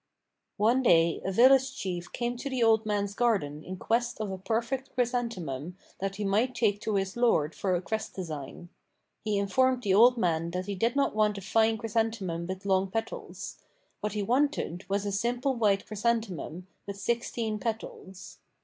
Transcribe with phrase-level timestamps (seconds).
[0.57, 4.37] One day a village chief came to the old man's garden in quest of a
[4.39, 8.69] perfect chrysanthemum that he might take to his lord for a crest design.
[9.23, 12.89] He informed the old man that he did not want a fine chrysanthemum with long
[12.89, 13.59] petals.
[13.99, 18.39] What he wanted was a simple white chrysanthemum with sixteen petals.